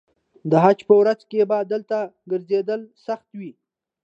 [0.49, 1.97] د حج په ورځو کې به دلته
[2.31, 3.51] ګرځېدل سخت وي.